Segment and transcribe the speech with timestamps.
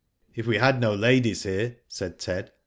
[0.33, 2.53] "If we had no ladies here," said Ted.